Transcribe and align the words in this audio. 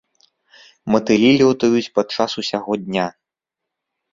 Матылі 0.95 1.29
лётаюць 1.41 1.91
падчас 1.99 2.31
усяго 2.45 2.71
дня. 2.89 3.05